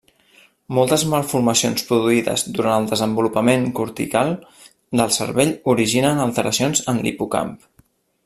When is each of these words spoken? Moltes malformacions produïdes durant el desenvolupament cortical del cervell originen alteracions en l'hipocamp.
Moltes 0.75 1.01
malformacions 1.09 1.83
produïdes 1.89 2.45
durant 2.55 2.73
el 2.85 2.89
desenvolupament 2.93 3.67
cortical 3.81 4.33
del 5.01 5.15
cervell 5.19 5.53
originen 5.75 6.23
alteracions 6.25 6.83
en 6.95 7.05
l'hipocamp. 7.07 7.55